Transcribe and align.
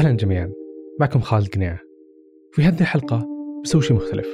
أهلا 0.00 0.12
جميعا. 0.12 0.52
معكم 1.00 1.20
خالد 1.20 1.48
قنيعة. 1.48 1.78
في 2.52 2.62
هذه 2.62 2.80
الحلقة 2.80 3.28
بسوي 3.64 3.82
شيء 3.82 3.96
مختلف. 3.96 4.26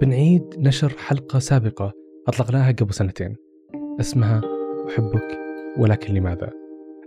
بنعيد 0.00 0.54
نشر 0.58 0.88
حلقة 0.88 1.38
سابقة 1.38 1.92
أطلقناها 2.28 2.72
قبل 2.72 2.94
سنتين. 2.94 3.36
اسمها 4.00 4.40
أحبك 4.88 5.38
ولكن 5.78 6.14
لماذا؟ 6.14 6.50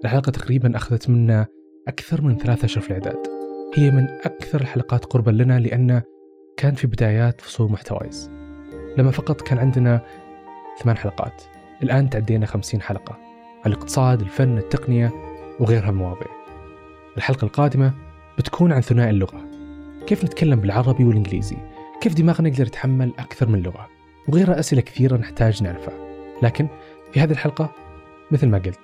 الحلقة 0.05 0.29
تقريبا 0.29 0.75
أخذت 0.75 1.09
منا 1.09 1.47
أكثر 1.87 2.21
من 2.21 2.37
ثلاثة 2.37 2.65
أشهر 2.65 2.81
في 2.83 2.87
الإعداد. 2.89 3.27
هي 3.75 3.91
من 3.91 4.03
أكثر 4.03 4.61
الحلقات 4.61 5.05
قربا 5.05 5.31
لنا 5.31 5.59
لأن 5.59 6.01
كان 6.57 6.73
في 6.73 6.87
بدايات 6.87 7.41
فصول 7.41 7.71
محتوايز 7.71 8.31
لما 8.97 9.11
فقط 9.11 9.41
كان 9.41 9.57
عندنا 9.57 10.01
ثمان 10.83 10.97
حلقات. 10.97 11.43
الآن 11.83 12.09
تعدينا 12.09 12.45
خمسين 12.45 12.81
حلقة. 12.81 13.17
الإقتصاد 13.65 14.21
الفن 14.21 14.57
التقنية 14.57 15.11
وغيرها 15.59 15.91
من 15.91 15.97
المواضيع. 15.97 16.40
الحلقة 17.17 17.45
القادمة 17.45 17.93
بتكون 18.37 18.71
عن 18.71 18.81
ثنائي 18.81 19.09
اللغة. 19.09 19.51
كيف 20.07 20.25
نتكلم 20.25 20.59
بالعربي 20.59 21.03
والإنجليزي؟ 21.03 21.57
كيف 22.01 22.13
دماغنا 22.13 22.49
يقدر 22.49 22.67
يتحمل 22.67 23.13
أكثر 23.19 23.49
من 23.49 23.61
لغة؟ 23.61 23.89
وغيرها 24.27 24.59
أسئلة 24.59 24.81
كثيرة 24.81 25.17
نحتاج 25.17 25.63
نعرفها. 25.63 25.93
لكن 26.43 26.67
في 27.11 27.19
هذه 27.19 27.31
الحلقة 27.31 27.71
مثل 28.31 28.47
ما 28.47 28.57
قلت 28.57 28.79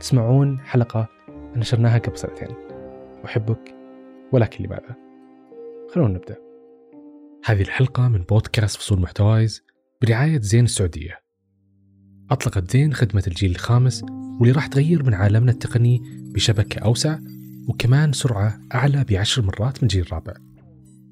تسمعون 0.00 0.60
حلقة 0.60 1.08
نشرناها 1.56 1.98
قبل 1.98 2.18
سنتين. 2.18 2.48
أحبك 3.24 3.74
ولكن 4.32 4.64
لماذا؟ 4.64 4.96
خلونا 5.94 6.14
نبدأ. 6.14 6.36
هذه 7.44 7.62
الحلقة 7.62 8.08
من 8.08 8.22
بودكاست 8.22 8.76
فصول 8.76 9.00
محتوايز 9.00 9.62
برعاية 10.02 10.40
زين 10.40 10.64
السعودية. 10.64 11.20
أطلقت 12.30 12.70
زين 12.70 12.94
خدمة 12.94 13.24
الجيل 13.26 13.50
الخامس 13.50 14.02
واللي 14.40 14.52
راح 14.52 14.66
تغير 14.66 15.02
من 15.02 15.14
عالمنا 15.14 15.52
التقني 15.52 16.02
بشبكة 16.34 16.78
أوسع 16.78 17.18
وكمان 17.70 18.12
سرعة 18.12 18.60
أعلى 18.74 19.04
بعشر 19.04 19.42
مرات 19.42 19.78
من 19.78 19.82
الجيل 19.82 20.02
الرابع 20.02 20.34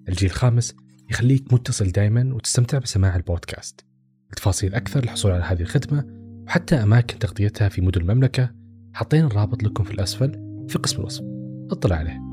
الجيل 0.09 0.31
الخامس 0.31 0.75
يخليك 1.11 1.53
متصل 1.53 1.92
دائما 1.92 2.34
وتستمتع 2.34 2.78
بسماع 2.78 3.17
البودكاست. 3.17 3.84
لتفاصيل 4.33 4.75
أكثر 4.75 5.00
للحصول 5.00 5.33
على 5.33 5.45
هذه 5.45 5.61
الخدمة 5.61 6.05
وحتى 6.47 6.75
أماكن 6.75 7.19
تغطيتها 7.19 7.69
في 7.69 7.81
مدن 7.81 8.00
المملكة. 8.00 8.50
حطينا 8.95 9.27
الرابط 9.27 9.62
لكم 9.62 9.84
في 9.84 9.91
الأسفل 9.91 10.33
في 10.69 10.78
قسم 10.78 11.00
الوصف. 11.00 11.25
اطلع 11.70 11.97
عليه. 11.97 12.28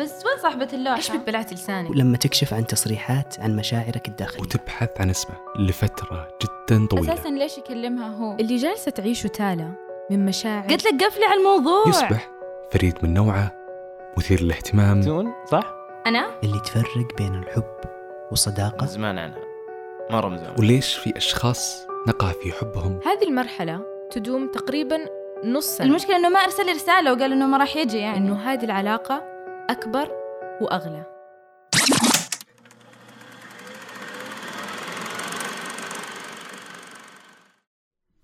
بس 0.00 0.24
وين 0.26 0.42
صاحبة 0.42 0.68
اللوحة؟ 0.72 0.96
إيش 0.96 1.10
بك 1.10 1.26
بلعت 1.26 1.52
لسانك؟ 1.52 1.90
ولما 1.90 2.16
تكشف 2.16 2.54
عن 2.54 2.66
تصريحات 2.66 3.40
عن 3.40 3.56
مشاعرك 3.56 4.08
الداخلية. 4.08 4.40
وتبحث 4.42 4.90
عن 5.00 5.10
اسمه 5.10 5.36
لفترة 5.58 6.28
جدا 6.42 6.86
طويلة. 6.86 7.14
أساسا 7.14 7.28
ليش 7.28 7.58
يكلمها 7.58 8.08
هو؟ 8.08 8.36
اللي 8.40 8.56
جالسة 8.56 8.90
تعيشه 8.90 9.26
تالا 9.26 9.72
من 10.10 10.26
مشاعر. 10.26 10.68
قلت 10.68 10.84
لك 10.84 11.04
قفلي 11.04 11.24
على 11.24 11.38
الموضوع. 11.40 11.88
يصبح 11.88 12.30
فريد 12.70 12.94
من 13.02 13.14
نوعه 13.14 13.52
مثير 14.18 14.42
للاهتمام. 14.42 15.00
تون 15.02 15.32
صح؟ 15.50 15.74
أنا؟ 16.06 16.26
اللي 16.44 16.60
تفرق 16.60 17.16
بين 17.18 17.34
الحب 17.34 17.74
والصداقة 18.30 18.86
زمان 18.86 19.18
عنها 19.18 19.38
مرة 20.10 20.28
من 20.28 20.38
زمان. 20.38 20.54
وليش 20.58 20.94
في 20.94 21.16
أشخاص 21.16 21.86
نقع 22.08 22.32
في 22.32 22.52
حبهم؟ 22.52 23.00
هذه 23.06 23.28
المرحلة 23.28 23.80
تدوم 24.10 24.50
تقريبا 24.50 24.98
نص 25.44 25.66
سنة. 25.66 25.86
المشكلة 25.86 26.16
إنه 26.16 26.28
ما 26.28 26.38
أرسل 26.38 26.66
لي 26.66 26.72
رسالة 26.72 27.12
وقال 27.12 27.32
إنه 27.32 27.46
ما 27.46 27.56
راح 27.56 27.76
يجي 27.76 27.98
يعني. 27.98 28.18
إنه 28.18 28.34
هذه 28.34 28.64
العلاقة 28.64 29.35
أكبر 29.70 30.08
وأغلى. 30.60 31.06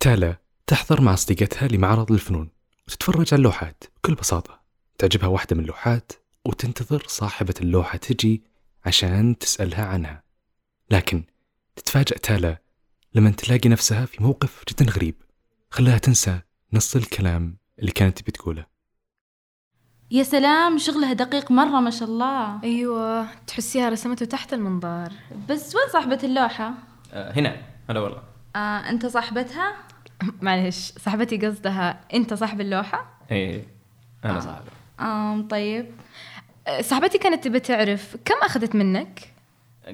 تالا 0.01 0.37
تحضر 0.67 1.01
مع 1.01 1.15
صديقتها 1.15 1.69
لمعرض 1.69 2.13
الفنون 2.13 2.51
وتتفرج 2.89 3.35
على 3.35 3.39
اللوحات 3.39 3.85
بكل 3.97 4.15
بساطة. 4.15 4.61
تعجبها 4.99 5.27
واحدة 5.29 5.57
من 5.57 5.63
اللوحات 5.63 6.13
وتنتظر 6.45 7.05
صاحبة 7.07 7.55
اللوحة 7.61 7.99
تجي 7.99 8.43
عشان 8.85 9.39
تسألها 9.39 9.85
عنها. 9.85 10.23
لكن 10.91 11.25
تتفاجأ 11.77 12.17
تالا 12.17 12.63
لما 13.15 13.31
تلاقي 13.31 13.69
نفسها 13.69 14.07
في 14.07 14.23
موقف 14.23 14.65
جدا 14.69 14.93
غريب. 14.93 15.15
خلاها 15.71 15.99
تنسى 15.99 16.41
نص 16.73 16.97
الكلام 16.97 17.57
اللي 17.79 17.91
كانت 17.93 18.19
تبي 18.19 18.33
تقوله 18.33 18.72
يا 20.13 20.23
سلام 20.23 20.79
شغلها 20.79 21.13
دقيق 21.13 21.51
مرة 21.51 21.81
ما 21.81 21.91
شاء 21.91 22.09
الله 22.09 22.63
أيوة 22.65 23.27
تحسيها 23.47 23.89
رسمته 23.89 24.27
تحت 24.27 24.53
المنظار 24.53 25.13
بس 25.49 25.77
وين 25.77 25.89
صاحبة 25.93 26.19
اللوحة؟ 26.25 26.73
آه 27.13 27.33
هنا 27.33 27.57
هلا 27.91 28.01
والله 28.01 28.23
آه 28.57 28.59
أنت 28.59 29.07
صاحبتها؟ 29.07 29.75
معلش 30.43 30.93
صاحبتي 30.99 31.37
قصدها 31.37 32.01
أنت 32.15 32.35
صاحب 32.35 32.61
اللوحة؟ 32.61 33.19
إيه 33.31 33.67
أنا 34.25 34.41
صاحبي 34.41 34.71
آه 35.01 35.41
طيب 35.41 35.91
أه، 36.67 36.81
صاحبتي 36.81 37.19
كانت 37.19 37.45
تبي 37.45 37.61
تعرف 37.61 38.17
كم 38.25 38.37
أخذت 38.43 38.75
منك؟ 38.75 39.33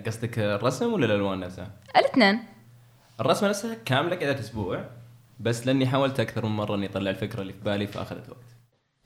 قصدك 0.06 0.38
الرسم 0.38 0.92
ولا 0.92 1.06
الألوان 1.06 1.40
نفسها؟ 1.40 1.70
الاثنين 1.96 2.44
الرسمة 3.20 3.48
نفسها 3.48 3.74
كاملة 3.84 4.16
قعدت 4.16 4.38
أسبوع 4.38 4.84
بس 5.40 5.66
لأني 5.66 5.86
حاولت 5.86 6.20
أكثر 6.20 6.46
من 6.46 6.56
مرة 6.56 6.74
إني 6.74 6.86
أطلع 6.86 7.10
الفكرة 7.10 7.42
اللي 7.42 7.52
في 7.52 7.60
بالي 7.60 7.86
فأخذت 7.86 8.28
وقت 8.28 8.57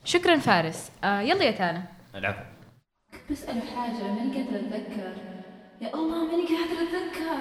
شكرا 0.03 0.37
فارس. 0.37 0.91
آه 1.03 1.21
يلا 1.21 1.43
يا 1.43 1.51
تالا 1.51 1.83
العفو. 2.15 2.43
بسأله 3.31 3.61
حاجة 3.61 4.03
ماني 4.03 4.43
قادرة 4.43 4.59
أتذكر. 4.59 5.15
يا 5.81 5.93
الله 5.93 6.25
ماني 6.25 6.43
قادرة 6.43 6.83
أتذكر. 6.83 7.37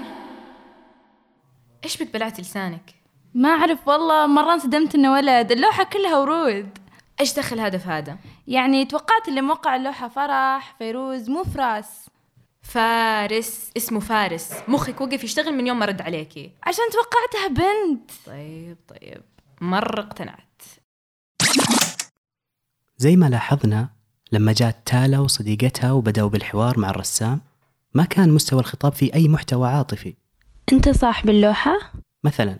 إيش 1.84 2.02
بك 2.02 2.12
بلعت 2.12 2.40
لسانك؟ 2.40 2.94
ما 3.34 3.48
أعرف 3.48 3.88
والله 3.88 4.26
مرة 4.26 4.52
انصدمت 4.52 4.94
إنه 4.94 5.12
ولد 5.12 5.52
اللوحة 5.52 5.84
كلها 5.84 6.18
ورود. 6.18 6.78
إيش 7.20 7.34
دخل 7.34 7.60
هدف 7.60 7.86
هذا؟ 7.86 8.18
يعني 8.46 8.84
توقعت 8.84 9.28
اللي 9.28 9.40
موقع 9.40 9.76
اللوحة 9.76 10.08
فرح 10.08 10.74
فيروز 10.78 11.30
مو 11.30 11.44
فراس. 11.44 12.10
فارس 12.62 13.70
اسمه 13.76 14.00
فارس. 14.00 14.52
مخك 14.68 15.00
وقف 15.00 15.24
يشتغل 15.24 15.54
من 15.54 15.66
يوم 15.66 15.78
ما 15.78 15.86
رد 15.86 16.02
عليكي. 16.02 16.52
عشان 16.62 16.84
توقعتها 16.92 17.48
بنت. 17.48 18.10
طيب 18.26 18.76
طيب. 18.88 19.22
مرة 19.60 20.00
اقتنعت. 20.00 20.51
زي 23.02 23.16
ما 23.16 23.28
لاحظنا 23.28 23.88
لما 24.32 24.52
جات 24.52 24.76
تالا 24.86 25.18
وصديقتها 25.18 25.92
وبدأوا 25.92 26.28
بالحوار 26.28 26.78
مع 26.78 26.90
الرسام 26.90 27.40
ما 27.94 28.04
كان 28.04 28.30
مستوى 28.30 28.60
الخطاب 28.60 28.92
فيه 28.92 29.14
أي 29.14 29.28
محتوى 29.28 29.68
عاطفي 29.68 30.14
أنت 30.72 30.88
صاحب 30.88 31.28
اللوحة؟ 31.28 31.78
مثلا 32.24 32.58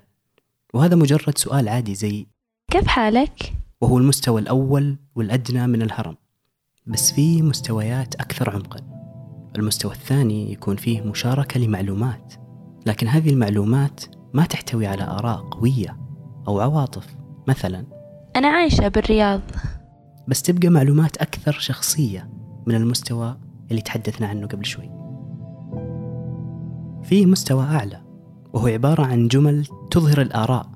وهذا 0.75 0.97
مجرد 0.97 1.39
سؤال 1.39 1.69
عادي 1.69 1.95
زي 1.95 2.27
كيف 2.71 2.87
حالك؟ 2.87 3.53
وهو 3.81 3.99
المستوى 3.99 4.41
الأول 4.41 4.97
والأدنى 5.15 5.67
من 5.67 5.83
الهرم 5.83 6.17
بس 6.87 7.13
في 7.13 7.43
مستويات 7.43 8.15
أكثر 8.15 8.51
عمقا 8.51 8.81
المستوى 9.57 9.93
الثاني 9.93 10.53
يكون 10.53 10.77
فيه 10.77 11.01
مشاركة 11.01 11.61
لمعلومات 11.61 12.35
لكن 12.87 13.09
هذه 13.09 13.31
المعلومات 13.31 14.05
ما 14.35 14.45
تحتوي 14.45 14.87
على 14.87 15.03
آراء 15.03 15.37
قوية 15.37 15.99
أو 16.49 16.61
عواطف 16.61 17.07
مثلا 17.49 17.87
أنا 18.37 18.49
عايشة 18.49 18.89
بالرياض 18.89 19.41
بس 20.29 20.43
تبقى 20.43 20.69
معلومات 20.69 21.17
أكثر 21.17 21.53
شخصية 21.53 22.31
من 22.67 22.75
المستوى 22.75 23.37
اللي 23.71 23.83
تحدثنا 23.83 24.27
عنه 24.27 24.47
قبل 24.47 24.65
شوي. 24.65 24.91
فيه 27.03 27.27
مستوى 27.27 27.65
أعلى 27.65 28.01
وهو 28.53 28.67
عبارة 28.67 29.03
عن 29.03 29.29
جمل 29.29 29.67
تظهر 29.91 30.21
الآراء 30.23 30.67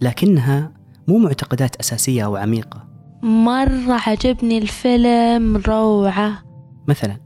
لكنها 0.00 0.72
مو 1.08 1.18
معتقدات 1.18 1.76
أساسية 1.76 2.24
أو 2.24 2.36
عميقة. 2.36 2.84
مرة 3.22 4.00
عجبني 4.06 4.58
الفيلم 4.58 5.56
روعة. 5.56 6.42
مثلا 6.88 7.16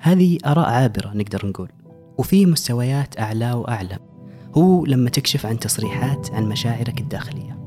هذه 0.00 0.38
آراء 0.46 0.68
عابرة 0.68 1.12
نقدر 1.14 1.46
نقول 1.46 1.68
وفي 2.18 2.46
مستويات 2.46 3.20
أعلى 3.20 3.52
وأعلى. 3.52 3.98
هو 4.54 4.86
لما 4.86 5.10
تكشف 5.10 5.46
عن 5.46 5.58
تصريحات 5.58 6.30
عن 6.30 6.48
مشاعرك 6.48 7.00
الداخلية. 7.00 7.58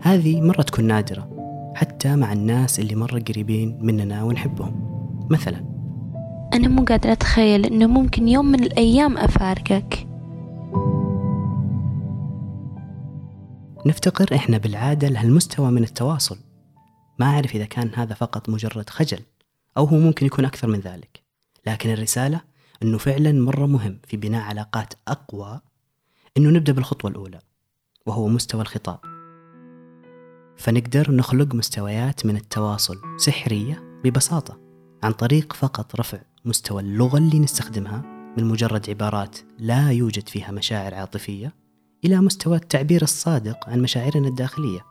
هذه 0.00 0.40
مرة 0.40 0.62
تكون 0.62 0.84
نادرة 0.84 1.31
حتى 1.74 2.16
مع 2.16 2.32
الناس 2.32 2.80
اللي 2.80 2.94
مرة 2.94 3.18
قريبين 3.18 3.78
مننا 3.80 4.22
ونحبهم. 4.22 4.92
مثلا. 5.30 5.72
أنا 6.54 6.68
مو 6.68 6.84
قادرة 6.84 7.12
أتخيل 7.12 7.66
إنه 7.66 7.86
ممكن 7.86 8.28
يوم 8.28 8.46
من 8.46 8.62
الأيام 8.62 9.18
أفارقك. 9.18 10.08
نفتقر 13.86 14.34
إحنا 14.34 14.58
بالعادة 14.58 15.08
لهالمستوى 15.08 15.70
من 15.70 15.82
التواصل. 15.82 16.38
ما 17.18 17.26
أعرف 17.26 17.54
إذا 17.54 17.64
كان 17.64 17.90
هذا 17.94 18.14
فقط 18.14 18.48
مجرد 18.48 18.90
خجل 18.90 19.20
أو 19.76 19.84
هو 19.84 19.96
ممكن 19.96 20.26
يكون 20.26 20.44
أكثر 20.44 20.68
من 20.68 20.80
ذلك. 20.80 21.22
لكن 21.66 21.90
الرسالة 21.90 22.40
أنه 22.82 22.98
فعلا 22.98 23.32
مرة 23.32 23.66
مهم 23.66 23.98
في 24.06 24.16
بناء 24.16 24.42
علاقات 24.42 24.94
أقوى 25.08 25.60
أنه 26.36 26.50
نبدأ 26.50 26.72
بالخطوة 26.72 27.10
الأولى 27.10 27.40
وهو 28.06 28.28
مستوى 28.28 28.60
الخطاب. 28.60 29.11
فنقدر 30.62 31.10
نخلق 31.10 31.54
مستويات 31.54 32.26
من 32.26 32.36
التواصل 32.36 33.00
سحرية 33.16 34.00
ببساطة 34.04 34.60
عن 35.02 35.12
طريق 35.12 35.52
فقط 35.52 35.96
رفع 35.96 36.18
مستوى 36.44 36.82
اللغة 36.82 37.18
اللي 37.18 37.38
نستخدمها 37.38 38.02
من 38.36 38.44
مجرد 38.44 38.90
عبارات 38.90 39.38
لا 39.58 39.90
يوجد 39.90 40.28
فيها 40.28 40.50
مشاعر 40.50 40.94
عاطفية 40.94 41.54
إلى 42.04 42.16
مستوى 42.16 42.56
التعبير 42.56 43.02
الصادق 43.02 43.68
عن 43.68 43.82
مشاعرنا 43.82 44.28
الداخلية. 44.28 44.86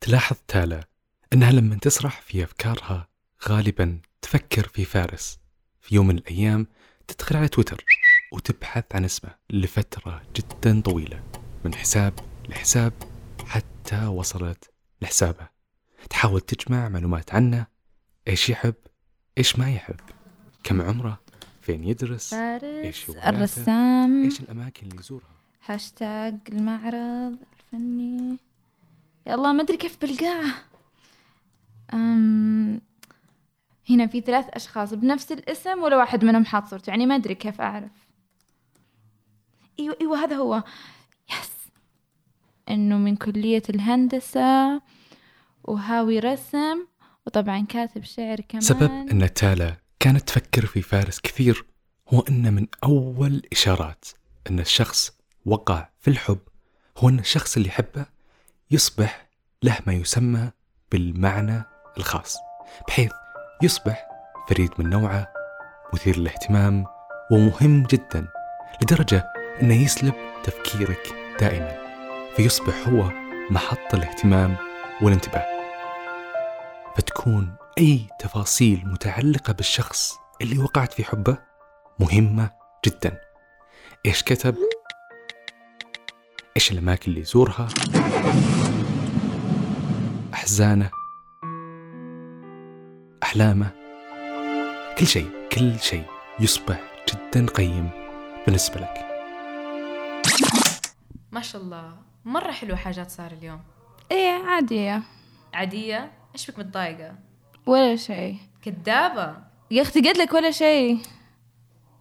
تلاحظ 0.00 0.36
تالا 0.48 0.84
أنها 1.32 1.52
لما 1.52 1.76
تسرح 1.76 2.20
في 2.20 2.44
أفكارها 2.44 3.08
غالبا 3.48 3.98
تفكر 4.22 4.68
في 4.68 4.84
فارس 4.84 5.38
في 5.80 5.94
يوم 5.94 6.06
من 6.06 6.18
الأيام 6.18 6.66
تدخل 7.08 7.36
على 7.36 7.48
تويتر. 7.48 7.84
وتبحث 8.32 8.84
عن 8.94 9.04
اسمه 9.04 9.30
لفترة 9.50 10.22
جدا 10.36 10.80
طويلة 10.80 11.22
من 11.64 11.74
حساب 11.74 12.14
لحساب 12.48 12.92
حتى 13.46 14.06
وصلت 14.06 14.70
لحسابه. 15.02 15.48
تحاول 16.10 16.40
تجمع 16.40 16.88
معلومات 16.88 17.34
عنه 17.34 17.66
إيش 18.28 18.50
يحب 18.50 18.74
إيش 19.38 19.58
ما 19.58 19.70
يحب. 19.70 20.00
كم 20.64 20.82
عمره 20.82 21.20
فين 21.60 21.84
يدرس 21.84 22.34
إيش؟ 22.34 23.10
الرسام. 23.10 24.24
إيش 24.24 24.40
الأماكن 24.40 24.86
اللي 24.86 25.00
يزورها. 25.00 25.32
هاشتاج 25.66 26.38
المعرض 26.48 27.36
الفني. 27.58 28.38
يا 29.26 29.34
الله 29.34 29.52
ما 29.52 29.62
أدري 29.62 29.76
كيف 29.76 29.98
بلقاه. 30.02 30.54
أم... 31.94 32.80
هنا 33.90 34.06
في 34.06 34.20
ثلاث 34.20 34.46
أشخاص 34.48 34.94
بنفس 34.94 35.32
الاسم 35.32 35.82
ولا 35.82 35.96
واحد 35.96 36.24
منهم 36.24 36.44
حاط 36.44 36.66
صورته؟ 36.66 36.90
يعني 36.90 37.06
ما 37.06 37.14
أدري 37.14 37.34
كيف 37.34 37.60
أعرف. 37.60 37.90
أيوة 39.80 39.96
أيوة 40.00 40.24
هذا 40.24 40.36
هو. 40.36 40.62
يس 41.30 41.50
إنه 42.68 42.98
من 42.98 43.16
كلية 43.16 43.62
الهندسة 43.70 44.82
وهاوي 45.64 46.18
رسم 46.18 46.86
وطبعا 47.26 47.66
كاتب 47.68 48.04
شعر 48.04 48.40
كمان. 48.40 48.60
سبب 48.60 48.90
إن 48.90 49.34
تالا 49.34 49.76
كانت 50.00 50.28
تفكر 50.28 50.66
في 50.66 50.82
فارس 50.82 51.20
كثير 51.20 51.64
هو 52.08 52.20
ان 52.20 52.54
من 52.54 52.66
أول 52.84 53.42
إشارات 53.52 54.04
إن 54.50 54.60
الشخص 54.60 55.12
وقع 55.46 55.88
في 56.00 56.08
الحب 56.08 56.38
هو 56.98 57.08
إن 57.08 57.18
الشخص 57.18 57.56
اللي 57.56 57.68
يحبه 57.68 58.06
يصبح 58.70 59.28
له 59.62 59.78
ما 59.86 59.92
يسمى 59.92 60.50
بالمعنى 60.92 61.62
الخاص 61.96 62.36
بحيث 62.88 63.12
يصبح 63.62 64.08
فريد 64.48 64.70
من 64.78 64.90
نوعه 64.90 65.32
مثير 65.94 66.18
للاهتمام 66.18 66.86
ومهم 67.32 67.82
جدا 67.82 68.28
لدرجة 68.82 69.41
إنه 69.62 69.84
يسلب 69.84 70.14
تفكيرك 70.44 71.14
دائما 71.40 71.82
فيصبح 72.36 72.88
هو 72.88 73.10
محط 73.50 73.94
الاهتمام 73.94 74.56
والانتباه. 75.02 75.46
فتكون 76.96 77.54
أي 77.78 78.06
تفاصيل 78.18 78.82
متعلقة 78.86 79.52
بالشخص 79.52 80.18
اللي 80.40 80.58
وقعت 80.58 80.92
في 80.92 81.04
حبه 81.04 81.38
مهمة 81.98 82.50
جدا. 82.86 83.20
إيش 84.06 84.22
كتب؟ 84.22 84.56
إيش 86.56 86.72
الأماكن 86.72 87.10
اللي 87.10 87.20
يزورها؟ 87.20 87.68
أحزانه؟ 90.34 90.90
أحلامه؟ 93.22 93.70
كل 94.98 95.06
شيء 95.06 95.30
كل 95.52 95.80
شيء 95.80 96.04
يصبح 96.40 96.80
جدا 97.08 97.46
قيم 97.46 97.90
بالنسبة 98.46 98.80
لك. 98.80 99.11
شاء 101.42 101.62
الله 101.62 101.96
مرة 102.24 102.52
حلوة 102.52 102.76
حاجات 102.76 103.10
صار 103.10 103.32
اليوم. 103.32 103.60
إيه 104.10 104.44
عادية. 104.44 105.02
عادية؟ 105.54 106.12
إيش 106.34 106.50
بك 106.50 106.58
متضايقة؟ 106.58 107.14
ولا 107.66 107.96
شيء. 107.96 108.36
كذابة 108.62 109.36
يا 109.70 109.82
أختي 109.82 110.00
قلت 110.00 110.18
لك 110.18 110.32
ولا 110.32 110.50
شيء. 110.50 110.98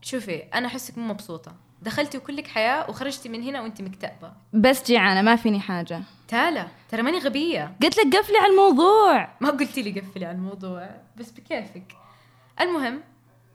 شوفي 0.01 0.37
أنا 0.37 0.67
أحسك 0.67 0.97
مو 0.97 1.07
مبسوطة. 1.07 1.55
دخلتي 1.81 2.17
وكلك 2.17 2.47
حياة 2.47 2.89
وخرجتي 2.89 3.29
من 3.29 3.43
هنا 3.43 3.61
وانت 3.61 3.81
مكتئبة. 3.81 4.33
بس 4.53 4.85
جيعانة 4.85 5.21
ما 5.21 5.35
فيني 5.35 5.59
حاجة. 5.59 6.01
تالا 6.27 6.67
ترى 6.89 7.01
ماني 7.01 7.17
غبية. 7.17 7.75
قلت 7.83 7.97
لك 7.97 8.15
قفلي 8.15 8.37
على 8.37 8.51
الموضوع. 8.51 9.29
ما 9.41 9.49
قلتي 9.49 9.81
لي 9.81 9.99
قفلي 9.99 10.25
على 10.25 10.35
الموضوع 10.35 10.89
بس 11.17 11.31
بكيفك. 11.31 11.95
المهم 12.61 13.01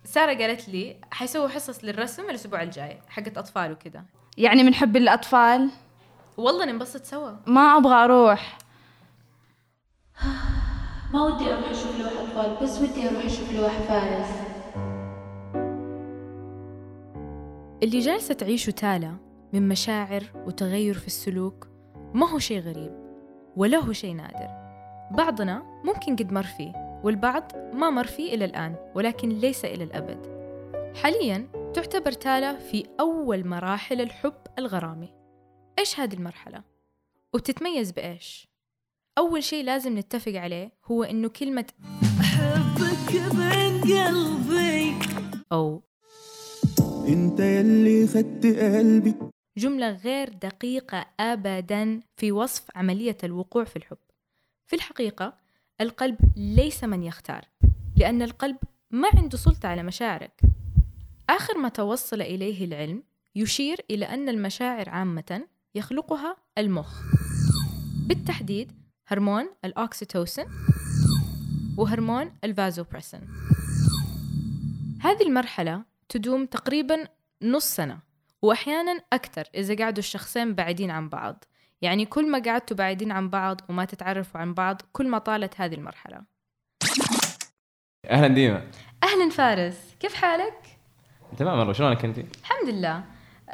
سارة 0.05 0.35
قالت 0.35 0.69
لي 0.69 0.97
حيسووا 1.11 1.49
حصص 1.49 1.85
للرسم 1.85 2.31
الأسبوع 2.31 2.63
الجاي 2.63 3.01
حقت 3.09 3.39
أطفال 3.39 3.73
وكذا. 3.73 4.05
يعني 4.37 4.63
من 4.63 4.75
حب 4.75 4.97
الأطفال؟ 4.97 5.71
والله 6.37 6.65
ننبسط 6.65 7.05
سوا. 7.05 7.31
ما 7.47 7.61
أبغى 7.77 7.95
أروح. 7.95 8.59
ما 11.13 11.23
ودي 11.23 11.53
أروح 11.53 11.71
أشوف 11.71 12.01
لوح 12.01 12.13
أطفال 12.13 12.57
بس 12.63 12.81
ودي 12.81 13.09
أروح 13.09 13.25
أشوف 13.25 13.53
لوح 13.53 13.73
فارس. 13.73 14.29
اللي 17.83 17.99
جالسة 17.99 18.35
تعيشه 18.35 18.71
تالا 18.71 19.17
من 19.53 19.69
مشاعر 19.69 20.23
وتغير 20.47 20.95
في 20.95 21.07
السلوك 21.07 21.67
ما 22.15 22.31
هو 22.31 22.39
شيء 22.39 22.61
غريب 22.61 22.93
ولا 23.57 23.79
هو 23.79 23.93
شيء 23.93 24.15
نادر. 24.15 24.49
بعضنا 25.11 25.63
ممكن 25.85 26.17
قد 26.17 26.33
مر 26.33 26.43
فيه 26.43 27.01
والبعض 27.05 27.53
ما 27.73 27.91
مر 27.91 28.07
فيه 28.07 28.35
إلى 28.35 28.45
الآن 28.45 28.75
ولكن 28.95 29.29
ليس 29.29 29.65
إلى 29.65 29.85
الأبد. 29.85 30.37
حاليا 31.03 31.47
تعتبر 31.77 32.13
تالا 32.13 32.57
في 32.59 32.87
أول 33.01 33.47
مراحل 33.47 34.01
الحب 34.01 34.47
الغرامي 34.59 35.13
إيش 35.79 36.01
هذه 36.01 36.15
المرحلة؟ 36.15 36.63
وبتتميز 37.35 37.91
بإيش؟ 37.91 38.49
أول 39.19 39.43
شيء 39.43 39.65
لازم 39.65 39.99
نتفق 39.99 40.33
عليه 40.33 40.73
هو 40.85 41.03
إنه 41.03 41.29
كلمة 41.29 41.67
أحبك 42.21 43.13
بين 43.13 43.81
قلبي 43.81 44.95
أو 45.53 45.83
أنت 47.09 47.41
يلي 47.41 48.07
خدت 48.07 48.47
قلبي 48.47 49.15
جملة 49.57 49.91
غير 49.91 50.29
دقيقة 50.29 51.07
أبدا 51.21 52.01
في 52.17 52.33
وصف 52.33 52.65
عملية 52.75 53.19
الوقوع 53.25 53.65
في 53.65 53.77
الحب. 53.77 53.99
في 54.67 54.77
الحقيقة 54.77 55.37
القلب 55.81 56.19
ليس 56.37 56.85
من 56.85 57.03
يختار، 57.03 57.45
لأن 57.97 58.23
القلب 58.23 58.57
ما 58.91 59.09
عنده 59.15 59.37
سلطة 59.37 59.69
على 59.69 59.83
مشاعرك. 59.83 60.41
آخر 61.31 61.59
ما 61.59 61.69
توصل 61.69 62.21
إليه 62.21 62.65
العلم 62.65 63.03
يشير 63.35 63.81
إلى 63.91 64.05
أن 64.05 64.29
المشاعر 64.29 64.89
عامة 64.89 65.47
يخلقها 65.75 66.37
المخ. 66.59 67.03
بالتحديد 68.07 68.73
هرمون 69.09 69.49
الأوكسيتوسين 69.65 70.47
وهرمون 71.79 72.33
الفازوبريسين. 72.45 73.21
هذه 75.01 75.23
المرحلة 75.23 75.85
تدوم 76.09 76.47
تقريبا 76.47 77.09
نص 77.43 77.65
سنة 77.65 77.99
وأحيانا 78.43 79.01
أكثر 79.13 79.45
إذا 79.55 79.77
قعدوا 79.77 79.99
الشخصين 79.99 80.55
بعيدين 80.55 80.91
عن 80.91 81.09
بعض 81.09 81.45
يعني 81.83 82.07
كل 82.07 82.31
ما 82.31 82.39
قعدتوا 82.39 82.77
بعيدين 82.77 83.13
عن 83.13 83.31
بعض 83.31 83.61
وما 83.69 83.85
تتعرفوا 83.85 84.41
عن 84.41 84.55
بعض 84.55 84.83
كل 84.93 85.09
ما 85.09 85.19
طالت 85.19 85.61
هذه 85.61 85.75
المرحلة 85.75 86.23
أهلا 88.11 88.29
ديما 88.29 88.71
أهلا 89.03 89.31
فارس 89.31 89.95
كيف 90.01 90.15
حالك؟ 90.15 90.76
تمام 91.39 91.59
والله 91.59 91.73
شلونك 91.73 92.05
أنت؟ 92.05 92.19
الحمد 92.19 92.69
لله 92.69 93.05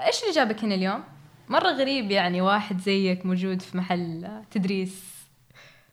إيش 0.06 0.22
اللي 0.22 0.34
جابك 0.34 0.64
هنا 0.64 0.74
اليوم؟ 0.74 1.02
مرة 1.48 1.70
غريب 1.70 2.10
يعني 2.10 2.40
واحد 2.40 2.80
زيك 2.80 3.26
موجود 3.26 3.62
في 3.62 3.76
محل 3.76 4.28
تدريس 4.50 5.04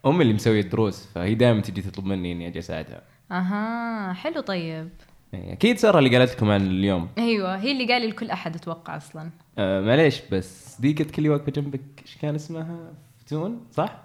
امي 0.06 0.22
اللي 0.22 0.34
مسوية 0.34 0.62
الدروس 0.62 1.06
فهي 1.16 1.36
دائما 1.36 1.62
تجي 1.62 1.82
تطلب 1.82 2.06
مني 2.06 2.32
إني 2.32 2.48
أجي 2.48 2.60
أساعدها 2.60 3.02
أها 3.32 4.14
حلو 4.14 4.42
طيب 4.42 4.90
إيه، 5.34 5.54
أكيد 5.54 5.78
سارة 5.78 6.00
اللي 6.00 6.18
قالت 6.18 6.32
لكم 6.32 6.50
عن 6.52 6.62
اليوم 6.62 7.10
أيوة 7.18 7.58
هي 7.58 7.72
اللي 7.72 7.94
قال 7.94 8.10
لكل 8.10 8.30
أحد 8.32 8.56
أتوقع 8.56 8.98
أصلا 8.98 9.30
آه 9.58 9.82
معليش 9.82 10.22
بس 10.32 10.82
دي 10.82 10.94
قلت 10.94 11.20
لي 11.20 11.30
واقفه 11.30 11.52
جنبك 11.52 11.82
إيش 12.02 12.18
كان 12.18 12.36
اسمها؟ 12.36 12.94
فتون 13.18 13.66
صح؟ 13.72 13.98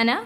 أنا 0.00 0.22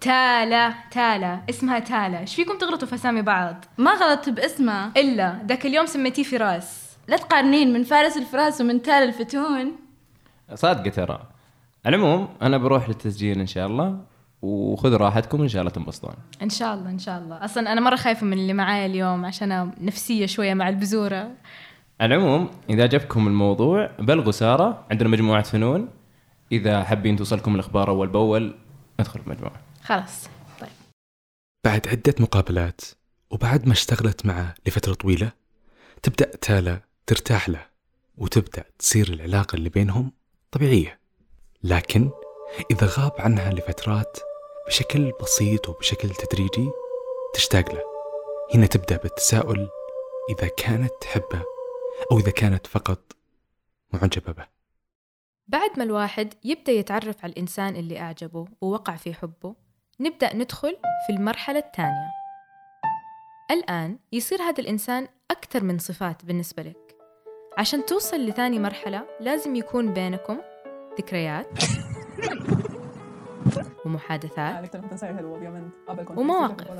تالا 0.00 0.74
تالا. 0.90 1.40
اسمها 1.50 1.78
تالا. 1.78 2.20
إيش 2.20 2.34
فيكم 2.34 2.58
تغلطوا 2.58 2.88
في 2.88 2.94
أسامي 2.94 3.22
بعض؟ 3.22 3.64
ما 3.78 3.90
غلطت 3.90 4.28
باسمه 4.28 4.92
إلا. 4.96 5.38
ذاك 5.46 5.66
اليوم 5.66 5.86
سميتيه 5.86 6.22
فراس. 6.22 6.96
لا 7.08 7.16
تقارنين 7.16 7.72
من 7.72 7.82
فارس 7.82 8.16
الفراس 8.16 8.60
ومن 8.60 8.82
تال 8.82 8.92
الفتون. 8.92 9.72
صادقة 10.54 10.90
ترى. 10.90 11.22
على 11.86 11.96
العموم 11.96 12.28
أنا 12.42 12.58
بروح 12.58 12.88
للتسجيل 12.88 13.40
إن 13.40 13.46
شاء 13.46 13.66
الله 13.66 14.00
وخذوا 14.42 14.98
راحتكم 14.98 15.42
إن 15.42 15.48
شاء 15.48 15.60
الله 15.60 15.72
تنبسطون. 15.72 16.14
إن 16.42 16.50
شاء 16.50 16.74
الله 16.74 16.90
إن 16.90 16.98
شاء 16.98 17.18
الله. 17.18 17.44
أصلا 17.44 17.72
أنا 17.72 17.80
مرة 17.80 17.96
خايفة 17.96 18.26
من 18.26 18.32
اللي 18.32 18.52
معايا 18.52 18.86
اليوم 18.86 19.24
عشان 19.24 19.52
أنا 19.52 19.70
نفسية 19.80 20.26
شوية 20.26 20.54
مع 20.54 20.68
البزورة. 20.68 21.30
على 22.00 22.14
العموم 22.14 22.50
إذا 22.70 22.82
عجبكم 22.82 23.26
الموضوع 23.26 23.90
بلغوا 23.98 24.32
سارة 24.32 24.84
عندنا 24.90 25.08
مجموعة 25.08 25.42
فنون. 25.42 25.88
إذا 26.52 26.82
حابين 26.82 27.16
توصلكم 27.16 27.54
الأخبار 27.54 27.90
أول 27.90 28.08
بأول 28.08 28.54
ادخلوا 29.00 29.24
المجموعة. 29.26 29.69
خلاص. 29.90 30.28
طيب. 30.60 30.70
بعد 31.64 31.88
عدة 31.88 32.14
مقابلات 32.20 32.80
وبعد 33.30 33.66
ما 33.66 33.72
اشتغلت 33.72 34.26
معه 34.26 34.54
لفترة 34.66 34.94
طويلة 34.94 35.32
تبدأ 36.02 36.36
تالا 36.36 36.80
ترتاح 37.06 37.48
له 37.48 37.66
وتبدأ 38.18 38.64
تصير 38.78 39.08
العلاقة 39.08 39.56
اللي 39.56 39.68
بينهم 39.68 40.12
طبيعية. 40.50 41.00
لكن 41.62 42.10
إذا 42.70 42.86
غاب 42.86 43.12
عنها 43.18 43.52
لفترات 43.52 44.18
بشكل 44.66 45.12
بسيط 45.22 45.68
وبشكل 45.68 46.10
تدريجي 46.10 46.70
تشتاق 47.34 47.74
له. 47.74 47.82
هنا 48.54 48.66
تبدأ 48.66 48.96
بالتساؤل 48.96 49.68
إذا 50.30 50.48
كانت 50.48 50.90
تحبه 51.00 51.44
أو 52.12 52.18
إذا 52.18 52.30
كانت 52.30 52.66
فقط 52.66 53.16
معجبة 53.92 54.32
به. 54.32 54.46
بعد 55.48 55.70
ما 55.78 55.84
الواحد 55.84 56.34
يبدأ 56.44 56.72
يتعرف 56.72 57.24
على 57.24 57.32
الإنسان 57.32 57.76
اللي 57.76 58.00
أعجبه 58.00 58.46
ووقع 58.60 58.96
في 58.96 59.14
حبه 59.14 59.69
نبدأ 60.00 60.36
ندخل 60.36 60.76
في 61.06 61.12
المرحلة 61.12 61.58
الثانية. 61.58 62.08
الآن 63.50 63.98
يصير 64.12 64.42
هذا 64.42 64.60
الإنسان 64.60 65.08
أكثر 65.30 65.64
من 65.64 65.78
صفات 65.78 66.24
بالنسبة 66.24 66.62
لك. 66.62 66.96
عشان 67.58 67.86
توصل 67.86 68.16
لثاني 68.26 68.58
مرحلة 68.58 69.06
لازم 69.20 69.56
يكون 69.56 69.92
بينكم 69.92 70.38
ذكريات 70.98 71.46
ومحادثات 73.84 74.76
ومواقف. 76.16 76.70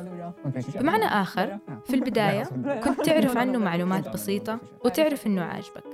بمعنى 0.77 1.05
آخر 1.05 1.59
في 1.85 1.95
البداية 1.95 2.45
كنت 2.85 3.01
تعرف 3.01 3.37
عنه 3.37 3.59
معلومات 3.59 4.09
بسيطة 4.09 4.59
وتعرف 4.85 5.27
إنه 5.27 5.43
عاجبك. 5.43 5.85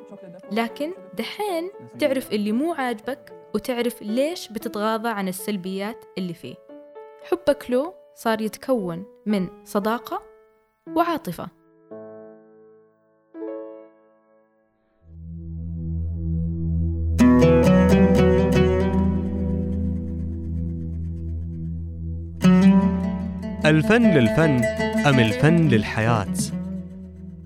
لكن 0.52 0.92
دحين 1.14 1.71
تعرف 1.99 2.33
اللي 2.33 2.52
مو 2.52 2.73
عاجبك 2.73 3.33
وتعرف 3.54 4.02
ليش 4.02 4.49
بتتغاضى 4.49 5.09
عن 5.09 5.28
السلبيات 5.28 6.04
اللي 6.18 6.35
فيه. 6.35 6.65
حبك 7.30 7.71
له 7.71 7.95
صار 8.14 8.40
يتكون 8.40 9.04
من 9.26 9.49
صداقة 9.64 10.23
وعاطفة 10.97 11.49
الفن 23.66 24.02
للفن 24.02 24.64
أم 25.06 25.21
الفن 25.21 25.68
للحياة؟ 25.68 26.35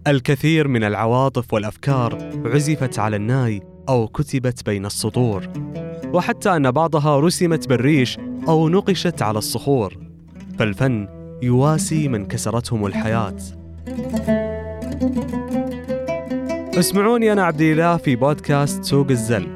الكثير 0.06 0.68
من 0.68 0.84
العواطف 0.84 1.54
والأفكار 1.54 2.42
عزفت 2.44 2.98
على 2.98 3.16
الناي 3.16 3.62
أو 3.88 4.08
كتبت 4.08 4.66
بين 4.66 4.86
السطور 4.86 5.48
وحتى 6.14 6.56
أن 6.56 6.70
بعضها 6.70 7.20
رسمت 7.20 7.68
بالريش 7.68 8.18
أو 8.48 8.68
نقشت 8.68 9.22
على 9.22 9.38
الصخور. 9.38 9.98
فالفن 10.58 11.08
يواسي 11.42 12.08
من 12.08 12.26
كسرتهم 12.26 12.86
الحياة. 12.86 13.36
اسمعوني 16.78 17.32
أنا 17.32 17.44
عبد 17.44 17.60
الإله 17.60 17.96
في 17.96 18.16
بودكاست 18.16 18.84
سوق 18.84 19.06
الزل 19.10 19.46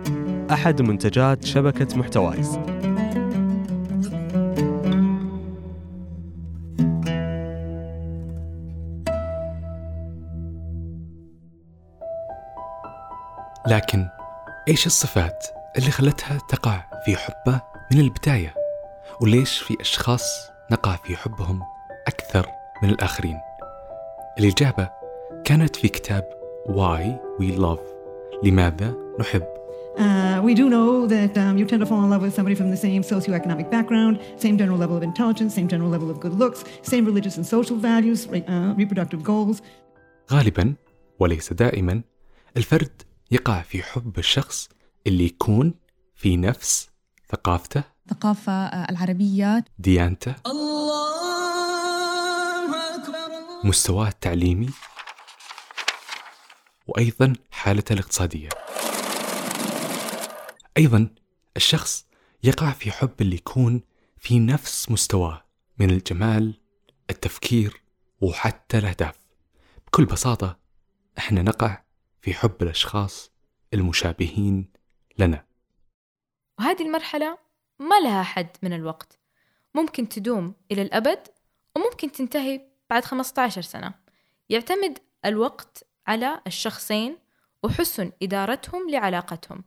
أحد 0.50 0.82
منتجات 0.82 1.44
شبكة 1.44 1.96
محتوايز. 1.98 2.58
لكن 13.66 14.06
إيش 14.68 14.86
الصفات؟ 14.86 15.63
اللي 15.78 15.90
خلتها 15.90 16.38
تقع 16.48 16.84
في 17.04 17.16
حبه 17.16 17.60
من 17.92 18.00
البداية 18.00 18.54
وليش 19.20 19.58
في 19.58 19.76
أشخاص 19.80 20.50
نقع 20.70 20.96
في 20.96 21.16
حبهم 21.16 21.60
أكثر 22.06 22.46
من 22.82 22.90
الآخرين 22.90 23.38
الإجابة 24.38 24.88
كانت 25.44 25.76
في 25.76 25.88
كتاب 25.88 26.24
Why 26.68 27.02
We 27.42 27.58
Love 27.58 27.80
لماذا 28.44 28.94
نحب 29.20 29.54
Uh, 29.96 30.40
we 30.42 30.54
do 30.60 30.68
know 30.68 31.06
that 31.06 31.38
um, 31.38 31.56
you 31.56 31.64
tend 31.64 31.80
to 31.80 31.86
fall 31.86 32.02
in 32.04 32.10
love 32.10 32.22
with 32.26 32.34
somebody 32.34 32.56
from 32.60 32.68
the 32.74 32.80
same 32.86 33.02
socioeconomic 33.14 33.70
background, 33.70 34.14
same 34.44 34.56
general 34.58 34.76
level 34.76 34.96
of 34.96 35.04
intelligence, 35.04 35.54
same 35.54 35.68
general 35.68 35.88
level 35.88 36.10
of 36.10 36.18
good 36.18 36.34
looks, 36.42 36.64
same 36.82 37.04
religious 37.10 37.36
and 37.36 37.46
social 37.46 37.76
values, 37.76 38.26
uh, 38.26 38.74
reproductive 38.76 39.22
goals. 39.22 39.62
غالبا 40.30 40.74
وليس 41.18 41.52
دائما 41.52 42.02
الفرد 42.56 43.02
يقع 43.30 43.62
في 43.62 43.82
حب 43.82 44.18
الشخص 44.18 44.68
اللي 45.06 45.24
يكون 45.24 45.74
في 46.14 46.36
نفس 46.36 46.88
ثقافته 47.30 47.82
الثقافة 48.06 48.52
آه، 48.52 48.90
العربية. 48.90 49.64
ديانته 49.78 50.34
مستواه 53.64 54.08
التعليمي 54.08 54.70
وأيضا 56.86 57.32
حالته 57.50 57.92
الاقتصادية. 57.92 58.48
أيضا 60.76 61.08
الشخص 61.56 62.06
يقع 62.42 62.70
في 62.70 62.90
حب 62.92 63.12
اللي 63.20 63.36
يكون 63.36 63.82
في 64.18 64.38
نفس 64.38 64.90
مستواه 64.90 65.44
من 65.78 65.90
الجمال 65.90 66.54
التفكير 67.10 67.82
وحتى 68.20 68.78
الأهداف. 68.78 69.14
بكل 69.86 70.04
بساطة 70.04 70.58
إحنا 71.18 71.42
نقع 71.42 71.82
في 72.22 72.34
حب 72.34 72.62
الأشخاص 72.62 73.30
المشابهين 73.74 74.73
لنا. 75.18 75.44
وهذه 76.58 76.82
المرحلة 76.82 77.38
ما 77.78 78.00
لها 78.00 78.22
حد 78.22 78.48
من 78.62 78.72
الوقت. 78.72 79.18
ممكن 79.74 80.08
تدوم 80.08 80.54
إلى 80.72 80.82
الأبد 80.82 81.28
وممكن 81.76 82.12
تنتهي 82.12 82.60
بعد 82.90 83.04
15 83.04 83.62
سنة. 83.62 83.94
يعتمد 84.48 84.98
الوقت 85.24 85.84
على 86.06 86.40
الشخصين 86.46 87.18
وحسن 87.62 88.12
إدارتهم 88.22 88.90
لعلاقتهم. 88.90 89.64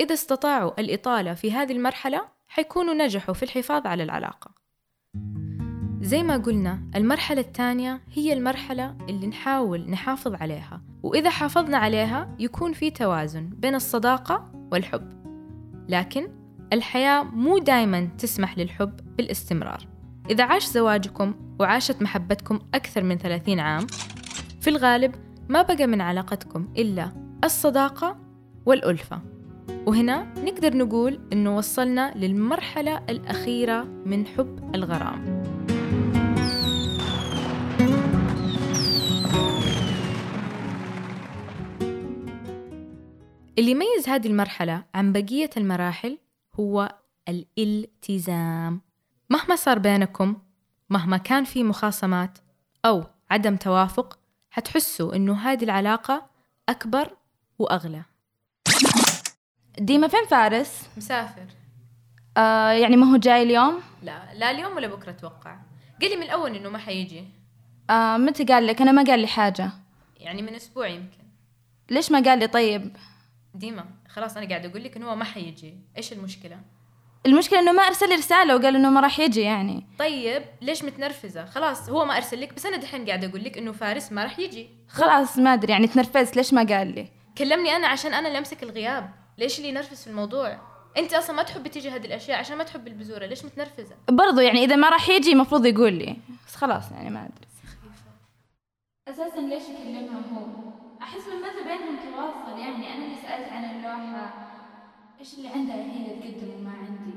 إذا 0.00 0.14
استطاعوا 0.14 0.80
الإطالة 0.80 1.34
في 1.34 1.52
هذه 1.52 1.72
المرحلة 1.72 2.28
حيكونوا 2.48 2.94
نجحوا 2.94 3.34
في 3.34 3.42
الحفاظ 3.42 3.86
على 3.86 4.02
العلاقة. 4.02 4.50
زي 6.00 6.22
ما 6.22 6.36
قلنا 6.36 6.90
المرحلة 6.96 7.40
الثانية 7.40 8.00
هي 8.12 8.32
المرحلة 8.32 8.96
اللي 9.08 9.26
نحاول 9.26 9.90
نحافظ 9.90 10.34
عليها. 10.34 10.82
وإذا 11.02 11.30
حافظنا 11.30 11.78
عليها 11.78 12.36
يكون 12.38 12.72
في 12.72 12.90
توازن 12.90 13.50
بين 13.50 13.74
الصداقة 13.74 14.57
والحب. 14.72 15.08
لكن 15.88 16.28
الحياة 16.72 17.22
مو 17.22 17.58
دايما 17.58 18.08
تسمح 18.18 18.58
للحب 18.58 19.16
بالاستمرار. 19.16 19.86
إذا 20.30 20.44
عاش 20.44 20.66
زواجكم 20.66 21.34
وعاشت 21.60 22.02
محبتكم 22.02 22.58
أكثر 22.74 23.02
من 23.02 23.18
30 23.18 23.60
عام 23.60 23.86
في 24.60 24.70
الغالب 24.70 25.14
ما 25.48 25.62
بقى 25.62 25.86
من 25.86 26.00
علاقتكم 26.00 26.68
إلا 26.78 27.12
الصداقة 27.44 28.16
والألفة. 28.66 29.20
وهنا 29.86 30.26
نقدر 30.44 30.76
نقول 30.76 31.20
إنه 31.32 31.56
وصلنا 31.56 32.12
للمرحلة 32.16 32.98
الأخيرة 33.08 33.82
من 33.82 34.26
حب 34.26 34.74
الغرام. 34.74 35.37
اللي 43.58 43.70
يميز 43.70 44.08
هذه 44.08 44.26
المرحلة 44.26 44.84
عن 44.94 45.12
بقية 45.12 45.50
المراحل 45.56 46.18
هو 46.54 46.94
الالتزام 47.28 48.80
مهما 49.30 49.56
صار 49.56 49.78
بينكم 49.78 50.36
مهما 50.90 51.16
كان 51.16 51.44
في 51.44 51.64
مخاصمات 51.64 52.38
أو 52.84 53.04
عدم 53.30 53.56
توافق 53.56 54.18
حتحسوا 54.50 55.16
إنه 55.16 55.38
هذه 55.38 55.64
العلاقة 55.64 56.30
أكبر 56.68 57.16
وأغلى 57.58 58.02
ديما 59.78 60.08
فين 60.08 60.26
فارس؟ 60.26 60.88
مسافر 60.96 61.46
آه 62.36 62.70
يعني 62.70 62.96
ما 62.96 63.12
هو 63.12 63.16
جاي 63.16 63.42
اليوم؟ 63.42 63.80
لا 64.02 64.34
لا 64.34 64.50
اليوم 64.50 64.76
ولا 64.76 64.86
بكرة 64.86 65.10
أتوقع 65.10 65.56
قال 66.00 66.10
لي 66.10 66.16
من 66.16 66.22
الأول 66.22 66.56
إنه 66.56 66.68
ما 66.68 66.78
حيجي 66.78 67.24
آه 67.90 68.16
متى 68.16 68.44
قال 68.44 68.66
لك؟ 68.66 68.82
أنا 68.82 68.92
ما 68.92 69.04
قال 69.04 69.20
لي 69.20 69.26
حاجة 69.26 69.70
يعني 70.16 70.42
من 70.42 70.54
أسبوع 70.54 70.88
يمكن 70.88 71.24
ليش 71.90 72.10
ما 72.10 72.20
قال 72.20 72.38
لي 72.38 72.46
طيب؟ 72.46 72.96
ديما 73.54 73.84
خلاص 74.08 74.36
أنا 74.36 74.48
قاعدة 74.48 74.68
أقول 74.68 74.84
لك 74.84 74.96
إنه 74.96 75.10
هو 75.10 75.16
ما 75.16 75.24
حيجي 75.24 75.74
إيش 75.96 76.12
المشكلة؟ 76.12 76.60
المشكلة 77.26 77.58
إنه 77.60 77.72
ما 77.72 77.82
أرسل 77.82 78.08
لي 78.08 78.14
رسالة 78.14 78.56
وقال 78.56 78.76
إنه 78.76 78.90
ما 78.90 79.00
راح 79.00 79.20
يجي 79.20 79.40
يعني 79.40 79.86
طيب 79.98 80.42
ليش 80.62 80.84
متنرفزة؟ 80.84 81.44
خلاص 81.44 81.88
هو 81.88 82.04
ما 82.04 82.16
أرسل 82.16 82.40
لك 82.40 82.54
بس 82.54 82.66
أنا 82.66 82.76
دحين 82.76 83.06
قاعدة 83.06 83.26
أقول 83.28 83.44
لك 83.44 83.58
إنه 83.58 83.72
فارس 83.72 84.12
ما 84.12 84.22
راح 84.22 84.38
يجي 84.38 84.68
خلاص 84.88 85.38
ما 85.38 85.54
أدري 85.54 85.72
يعني 85.72 85.86
تنرفزت 85.86 86.36
ليش 86.36 86.54
ما 86.54 86.62
قال 86.62 86.94
لي؟ 86.94 87.08
كلمني 87.38 87.76
أنا 87.76 87.86
عشان 87.86 88.14
أنا 88.14 88.28
اللي 88.28 88.38
أمسك 88.38 88.62
الغياب 88.62 89.10
ليش 89.38 89.58
اللي 89.58 89.68
ينرفز 89.68 90.02
في 90.02 90.10
الموضوع؟ 90.10 90.58
أنت 90.96 91.14
أصلا 91.14 91.36
ما 91.36 91.42
تحبي 91.42 91.68
تيجي 91.68 91.90
هذه 91.90 92.06
الأشياء 92.06 92.38
عشان 92.38 92.56
ما 92.56 92.64
تحب 92.64 92.86
البذورة 92.86 93.26
ليش 93.26 93.44
متنرفزة؟ 93.44 93.96
برضو 94.08 94.40
يعني 94.40 94.64
إذا 94.64 94.76
ما 94.76 94.88
راح 94.88 95.08
يجي 95.08 95.32
المفروض 95.32 95.66
يقول 95.66 95.92
لي 95.92 96.16
بس 96.46 96.54
خلاص 96.54 96.92
يعني 96.92 97.10
ما 97.10 97.20
أدري 97.20 97.48
أساسا 99.08 99.40
ليش 99.40 99.62
يكلمها 99.62 100.20
هو؟ 100.32 100.87
أحس 101.02 101.20
من 101.28 101.36
متى 101.36 101.62
بينهم 101.64 101.96
تواصل 101.96 102.58
يعني؟ 102.58 102.94
أنا 102.94 103.04
اللي 103.04 103.16
سألت 103.22 103.52
عن 103.52 103.64
اللوحة 103.64 104.30
إيش 105.20 105.34
اللي 105.34 105.48
عندها 105.48 105.76
هي 105.76 106.20
تقدم 106.20 106.54
وما 106.54 106.70
عندي؟ 106.70 107.14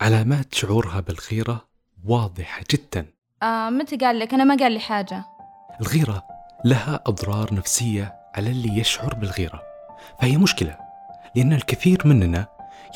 علامات 0.00 0.54
شعورها 0.54 1.00
بالغيرة 1.00 1.68
واضحة 2.04 2.64
جدا. 2.70 3.06
آه 3.42 3.70
متى 3.70 3.96
قال 3.96 4.18
لك؟ 4.18 4.34
أنا 4.34 4.44
ما 4.44 4.56
قال 4.56 4.72
لي 4.72 4.80
حاجة. 4.80 5.24
الغيرة 5.80 6.22
لها 6.64 7.00
أضرار 7.06 7.54
نفسية 7.54 8.14
على 8.34 8.50
اللي 8.50 8.78
يشعر 8.80 9.14
بالغيرة. 9.14 9.62
فهي 10.20 10.36
مشكلة 10.36 10.78
لأن 11.34 11.52
الكثير 11.52 12.02
مننا 12.04 12.46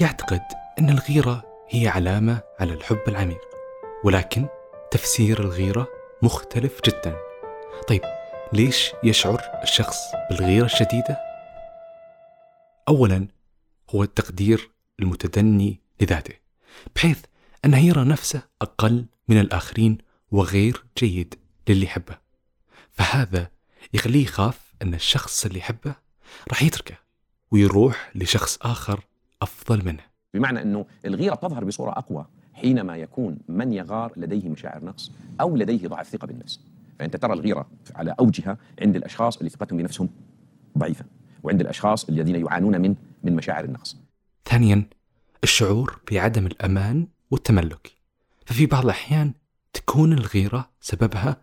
يعتقد 0.00 0.42
أن 0.78 0.90
الغيرة 0.90 1.42
هي 1.68 1.88
علامة 1.88 2.40
على 2.60 2.72
الحب 2.72 3.02
العميق. 3.08 3.40
ولكن 4.04 4.46
تفسير 4.90 5.40
الغيرة 5.40 5.86
مختلف 6.22 6.80
جدا. 6.86 7.16
طيب 7.88 8.02
ليش 8.52 8.92
يشعر 9.04 9.40
الشخص 9.62 9.96
بالغيرة 10.30 10.64
الشديدة؟ 10.64 11.18
أولا 12.88 13.28
هو 13.90 14.02
التقدير 14.02 14.70
المتدني 15.00 15.80
لذاته 16.00 16.34
بحيث 16.96 17.24
أنه 17.64 17.78
يرى 17.78 18.04
نفسه 18.04 18.42
أقل 18.62 19.06
من 19.28 19.40
الآخرين 19.40 19.98
وغير 20.30 20.84
جيد 20.98 21.34
للي 21.68 21.84
يحبه. 21.84 22.18
فهذا 22.92 23.48
يخليه 23.94 24.22
يخاف 24.22 24.74
أن 24.82 24.94
الشخص 24.94 25.46
اللي 25.46 25.58
يحبه 25.58 25.94
راح 26.48 26.62
يتركه 26.62 26.94
ويروح 27.50 28.10
لشخص 28.14 28.58
آخر 28.62 29.00
أفضل 29.42 29.84
منه. 29.84 30.02
بمعنى 30.34 30.62
أنه 30.62 30.86
الغيرة 31.04 31.34
تظهر 31.34 31.64
بصورة 31.64 31.90
أقوى 31.90 32.26
حينما 32.54 32.96
يكون 32.96 33.38
من 33.48 33.72
يغار 33.72 34.12
لديه 34.16 34.48
مشاعر 34.48 34.84
نقص 34.84 35.12
أو 35.40 35.56
لديه 35.56 35.88
ضعف 35.88 36.08
ثقة 36.08 36.26
بالنفس. 36.26 36.60
فأنت 37.00 37.16
ترى 37.16 37.32
الغيرة 37.32 37.70
على 37.94 38.14
أوجها 38.20 38.58
عند 38.82 38.96
الأشخاص 38.96 39.36
اللي 39.36 39.50
ثقتهم 39.50 39.78
بنفسهم 39.78 40.08
ضعيفة 40.78 41.04
وعند 41.42 41.60
الأشخاص 41.60 42.08
الذين 42.08 42.36
يعانون 42.36 42.80
من 42.80 42.94
من 43.24 43.36
مشاعر 43.36 43.64
النقص. 43.64 43.96
ثانيا 44.44 44.84
الشعور 45.44 46.00
بعدم 46.12 46.46
الأمان 46.46 47.06
والتملك. 47.30 47.92
ففي 48.46 48.66
بعض 48.66 48.84
الأحيان 48.84 49.32
تكون 49.72 50.12
الغيرة 50.12 50.70
سببها 50.80 51.36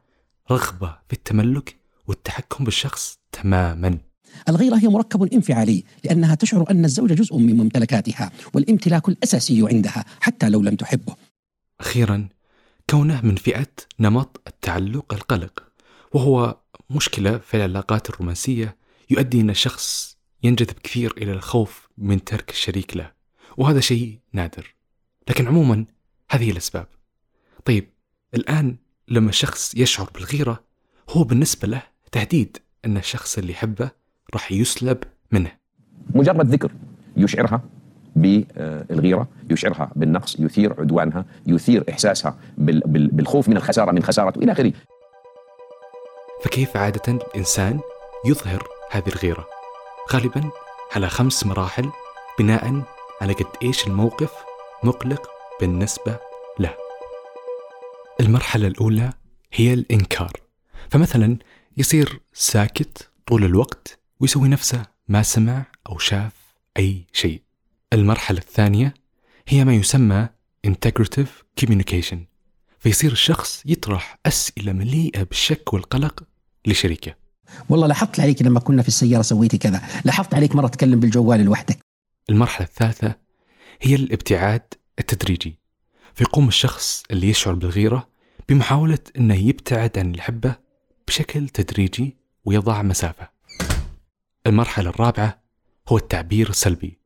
رغبة 0.51 0.97
في 1.07 1.13
التملك 1.13 1.75
والتحكم 2.07 2.63
بالشخص 2.63 3.19
تماما. 3.31 3.97
الغيرة 4.49 4.75
هي 4.75 4.87
مركب 4.87 5.33
انفعالي 5.33 5.83
لأنها 6.03 6.35
تشعر 6.35 6.71
أن 6.71 6.85
الزوج 6.85 7.13
جزء 7.13 7.37
من 7.37 7.57
ممتلكاتها 7.57 8.31
والامتلاك 8.53 9.09
الأساسي 9.09 9.67
عندها 9.67 10.05
حتى 10.19 10.49
لو 10.49 10.61
لم 10.61 10.75
تحبه. 10.75 11.15
أخيرا 11.79 12.29
كونه 12.89 13.21
من 13.21 13.35
فئة 13.35 13.67
نمط 13.99 14.41
التعلق 14.47 15.13
القلق 15.13 15.63
وهو 16.13 16.57
مشكلة 16.89 17.37
في 17.37 17.57
العلاقات 17.57 18.09
الرومانسية 18.09 18.77
يؤدي 19.09 19.41
أن 19.41 19.49
الشخص 19.49 20.17
ينجذب 20.43 20.79
كثير 20.83 21.13
إلى 21.17 21.31
الخوف 21.31 21.89
من 21.97 22.23
ترك 22.23 22.49
الشريك 22.49 22.97
له 22.97 23.11
وهذا 23.57 23.79
شيء 23.79 24.19
نادر. 24.33 24.75
لكن 25.29 25.47
عموما 25.47 25.85
هذه 26.31 26.51
الأسباب. 26.51 26.87
طيب 27.65 27.89
الآن 28.33 28.77
لما 29.07 29.29
الشخص 29.29 29.75
يشعر 29.75 30.09
بالغيرة 30.09 30.63
هو 31.09 31.23
بالنسبة 31.23 31.67
له 31.67 31.83
تهديد 32.11 32.57
أن 32.85 32.97
الشخص 32.97 33.37
اللي 33.37 33.51
يحبه 33.51 33.91
راح 34.33 34.51
يسلب 34.51 35.03
منه. 35.31 35.51
مجرد 36.15 36.47
ذكر 36.49 36.71
يشعرها. 37.17 37.63
بالغيرة 38.17 39.27
يشعرها 39.49 39.91
بالنقص 39.95 40.39
يثير 40.39 40.75
عدوانها 40.79 41.25
يثير 41.47 41.83
إحساسها 41.89 42.37
بال- 42.57 42.83
بال- 42.85 43.07
بالخوف 43.07 43.49
من 43.49 43.57
الخسارة 43.57 43.91
من 43.91 44.03
خسارته 44.03 44.39
إلى 44.39 44.51
آخره. 44.51 44.73
فكيف 46.43 46.77
عادة 46.77 47.13
الإنسان 47.13 47.79
يظهر 48.25 48.67
هذه 48.91 49.07
الغيرة؟ 49.07 49.45
غالبا 50.13 50.49
على 50.95 51.09
خمس 51.09 51.45
مراحل 51.45 51.89
بناء 52.39 52.81
على 53.21 53.33
قد 53.33 53.45
إيش 53.63 53.87
الموقف 53.87 54.31
مقلق 54.83 55.29
بالنسبة 55.61 56.17
له. 56.59 56.73
المرحلة 58.19 58.67
الأولى 58.67 59.13
هي 59.53 59.73
الإنكار. 59.73 60.31
فمثلا 60.89 61.37
يصير 61.77 62.19
ساكت 62.33 63.09
طول 63.27 63.43
الوقت 63.45 63.99
ويسوي 64.19 64.47
نفسه 64.47 64.81
ما 65.07 65.21
سمع 65.23 65.63
أو 65.89 65.97
شاف 65.97 66.31
أي 66.77 67.05
شيء. 67.13 67.41
المرحلة 67.93 68.37
الثانية 68.37 68.93
هي 69.47 69.65
ما 69.65 69.73
يسمى 69.73 70.29
integrative 70.67 71.61
communication 71.61 72.17
فيصير 72.79 73.11
الشخص 73.11 73.63
يطرح 73.65 74.19
أسئلة 74.25 74.73
مليئة 74.73 75.23
بالشك 75.23 75.73
والقلق 75.73 76.23
لشريكه. 76.65 77.15
والله 77.69 77.87
لاحظت 77.87 78.19
عليك 78.19 78.41
لما 78.41 78.59
كنا 78.59 78.81
في 78.81 78.87
السيارة 78.87 79.21
سويتي 79.21 79.57
كذا 79.57 79.81
لاحظت 80.05 80.33
عليك 80.33 80.55
مرة 80.55 80.67
تكلم 80.67 80.99
بالجوال 80.99 81.39
لوحدك. 81.39 81.79
المرحلة 82.29 82.67
الثالثة 82.67 83.15
هي 83.81 83.95
الابتعاد 83.95 84.73
التدريجي 84.99 85.59
فيقوم 86.13 86.47
الشخص 86.47 87.03
اللي 87.11 87.29
يشعر 87.29 87.53
بالغيرة 87.53 88.07
بمحاولة 88.49 88.99
أنه 89.17 89.35
يبتعد 89.35 89.97
عن 89.97 90.15
الحبة 90.15 90.55
بشكل 91.07 91.49
تدريجي 91.49 92.17
ويضع 92.45 92.81
مسافة. 92.81 93.29
المرحلة 94.47 94.89
الرابعة 94.89 95.41
هو 95.89 95.97
التعبير 95.97 96.49
السلبي. 96.49 96.97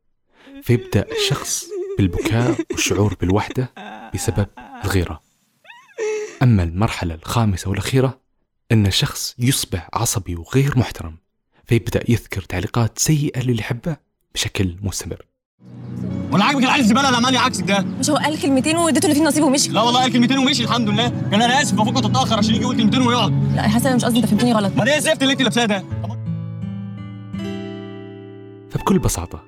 فيبدأ 0.63 1.05
الشخص 1.11 1.65
بالبكاء 1.97 2.55
والشعور 2.71 3.15
بالوحدة 3.21 3.73
بسبب 4.13 4.47
الغيرة. 4.85 5.21
أما 6.43 6.63
المرحلة 6.63 7.15
الخامسة 7.15 7.69
والأخيرة 7.69 8.19
أن 8.71 8.85
الشخص 8.87 9.35
يصبح 9.39 9.89
عصبي 9.93 10.35
وغير 10.35 10.77
محترم 10.77 11.17
فيبدأ 11.65 12.03
يذكر 12.09 12.41
تعليقات 12.41 12.99
سيئة 12.99 13.41
للي 13.41 13.59
يحبه 13.59 13.97
بشكل 14.33 14.75
مستمر. 14.81 15.25
ولا 16.31 16.43
عاجبك 16.43 16.63
العيال 16.63 16.81
الزبالة 16.81 17.07
اللي 17.07 17.17
عمال 17.17 17.33
يعكسك 17.33 17.63
ده؟ 17.63 17.79
مش 17.81 18.09
هو 18.09 18.15
قال 18.15 18.41
كلمتين 18.41 18.77
واديته 18.77 19.05
اللي 19.05 19.15
فيه 19.15 19.23
نصيب 19.23 19.43
ومشي؟ 19.43 19.69
لا 19.69 19.81
والله 19.81 20.01
قال 20.01 20.13
كلمتين 20.13 20.37
ومشي 20.37 20.63
الحمد 20.63 20.89
لله. 20.89 21.09
كان 21.09 21.41
أنا 21.41 21.61
آسف 21.61 21.73
المفروض 21.73 21.95
كنت 21.95 22.05
اتاخر 22.05 22.37
عشان 22.37 22.55
يجي 22.55 22.63
يقول 22.63 22.77
كلمتين 22.77 23.01
ويقعد. 23.01 23.55
لا 23.55 23.63
يا 23.63 23.67
حسن 23.67 23.95
مش 23.95 24.05
قصدي 24.05 24.17
أنت 24.19 24.25
فهمتني 24.25 24.53
غلط. 24.53 24.73
ما 24.77 24.87
إيه 24.87 24.97
الزفت 24.97 25.21
اللي 25.21 25.33
أنت 25.33 25.41
لابساه 25.41 25.65
ده. 25.65 25.85
فبكل 28.71 28.99
بساطة 28.99 29.43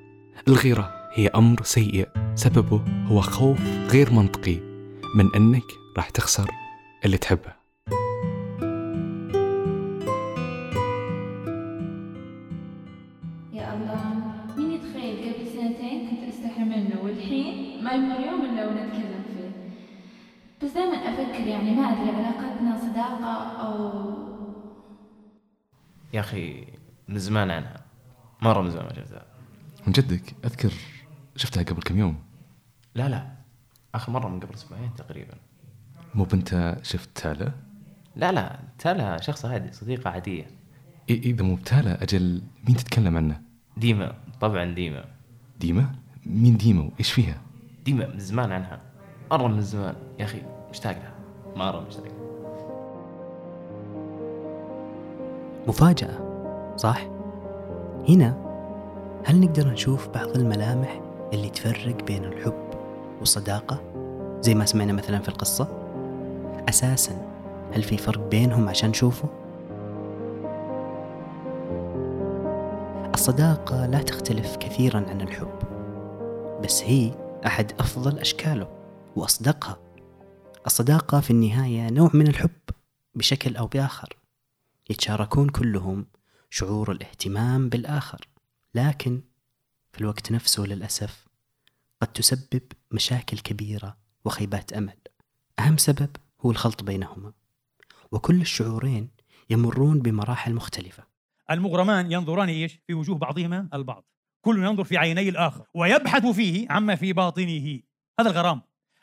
الغيرة 0.48 1.03
هي 1.16 1.28
أمر 1.28 1.62
سيء. 1.62 2.08
سببه 2.34 2.84
هو 3.06 3.20
خوف 3.20 3.60
غير 3.90 4.12
منطقي 4.12 4.58
من 5.14 5.34
أنك 5.36 5.62
راح 5.96 6.10
تخسر 6.10 6.50
اللي 7.04 7.16
تحبه. 7.16 7.52
يا 13.52 13.74
الله 13.74 14.14
مين 14.56 14.72
يتخيل 14.72 15.34
قبل 15.34 15.46
سنتين 15.46 16.10
كنت 16.10 16.28
استحي 16.28 16.64
منه؟ 16.64 17.00
والحين 17.02 17.84
ما 17.84 17.92
يمر 17.92 18.20
يوم 18.20 18.40
إلا 18.44 18.68
ونتكلم 18.68 19.22
فيه. 19.26 19.50
بس 20.62 20.72
دائما 20.72 20.96
أفكر 20.96 21.46
يعني 21.46 21.70
ما 21.74 21.82
أدري 21.82 22.10
علاقتنا 22.10 22.78
صداقة 22.78 23.34
أو 23.34 24.14
يا 26.12 26.20
أخي 26.20 26.64
من 27.08 27.18
زمان 27.18 27.50
عنها 27.50 27.84
مرة 28.42 28.62
من 28.62 28.70
زمان 28.70 28.84
ما 28.86 28.94
شفتها. 28.94 29.24
من 29.86 29.92
جدك 29.92 30.34
أذكر. 30.44 30.72
شفتها 31.36 31.62
قبل 31.62 31.82
كم 31.82 31.98
يوم؟ 31.98 32.16
لا 32.94 33.08
لا. 33.08 33.26
آخر 33.94 34.12
مرة 34.12 34.28
من 34.28 34.40
قبل 34.40 34.54
أسبوعين 34.54 34.90
تقريبا. 34.96 35.34
مو 36.14 36.24
بنت 36.24 36.76
شفت 36.82 37.08
تالا 37.14 37.52
لا 38.16 38.32
لا. 38.32 38.58
تالا 38.78 39.20
شخص 39.20 39.44
عادي 39.44 39.72
صديقة 39.72 40.10
عادية. 40.10 40.44
إي- 40.44 41.10
إذا 41.10 41.42
مو 41.44 41.54
بتالا 41.54 42.02
أجل 42.02 42.42
مين 42.68 42.76
تتكلم 42.76 43.16
عنه؟ 43.16 43.40
ديما 43.76 44.14
طبعا 44.40 44.64
ديما. 44.64 45.04
ديما؟ 45.60 45.94
مين 46.26 46.56
ديما؟ 46.56 46.82
وإيش 46.94 47.12
فيها؟ 47.12 47.40
ديما 47.84 48.06
من 48.06 48.18
زمان 48.18 48.52
عنها. 48.52 48.80
مرة 49.30 49.46
من 49.48 49.60
زمان. 49.60 49.94
يا 50.18 50.24
أخي 50.24 50.42
مشتاق 50.70 50.92
لها. 50.92 51.14
مرة 51.56 51.80
مشتاق 51.80 52.04
لها. 52.04 52.14
مفاجأة 55.68 56.18
صح؟ 56.76 57.06
هنا 58.08 58.44
هل 59.26 59.40
نقدر 59.40 59.68
نشوف 59.72 60.08
بعض 60.08 60.28
الملامح؟ 60.28 61.00
اللي 61.34 61.50
تفرق 61.50 62.04
بين 62.04 62.24
الحب 62.24 62.70
والصداقة 63.20 63.82
زي 64.40 64.54
ما 64.54 64.66
سمعنا 64.66 64.92
مثلا 64.92 65.18
في 65.18 65.28
القصة؟ 65.28 65.68
أساسا 66.68 67.34
هل 67.72 67.82
في 67.82 67.96
فرق 67.96 68.28
بينهم 68.28 68.68
عشان 68.68 68.90
نشوفه؟ 68.90 69.28
الصداقة 73.14 73.86
لا 73.86 74.02
تختلف 74.02 74.56
كثيرا 74.56 75.04
عن 75.08 75.20
الحب 75.20 75.58
بس 76.64 76.82
هي 76.82 77.12
أحد 77.46 77.72
أفضل 77.72 78.18
أشكاله 78.18 78.68
وأصدقها 79.16 79.78
الصداقة 80.66 81.20
في 81.20 81.30
النهاية 81.30 81.90
نوع 81.90 82.10
من 82.14 82.26
الحب 82.26 82.50
بشكل 83.14 83.56
أو 83.56 83.66
بآخر 83.66 84.16
يتشاركون 84.90 85.48
كلهم 85.48 86.06
شعور 86.50 86.92
الاهتمام 86.92 87.68
بالآخر 87.68 88.28
لكن 88.74 89.20
في 89.92 90.00
الوقت 90.00 90.32
نفسه 90.32 90.62
للأسف 90.62 91.23
قد 92.00 92.12
تسبب 92.12 92.62
مشاكل 92.90 93.38
كبيرة 93.38 93.96
وخيبات 94.24 94.72
أمل 94.72 94.96
أهم 95.58 95.76
سبب 95.76 96.10
هو 96.40 96.50
الخلط 96.50 96.82
بينهما 96.82 97.32
وكل 98.12 98.40
الشعورين 98.40 99.10
يمرون 99.50 100.00
بمراحل 100.00 100.54
مختلفة 100.54 101.14
المغرمان 101.50 102.12
ينظران 102.12 102.48
إيش؟ 102.48 102.80
في 102.86 102.94
وجوه 102.94 103.18
بعضهما 103.18 103.68
البعض. 103.74 104.04
كل 104.40 104.64
ينظر 104.64 104.84
في 104.84 104.96
عيني 104.96 105.28
الآخر 105.28 105.66
ويبحث 105.74 106.26
فيه 106.26 106.66
عما 106.70 106.94
في 106.94 107.12
باطنه. 107.12 107.80
هذا 108.20 108.30
الغرام. 108.30 108.62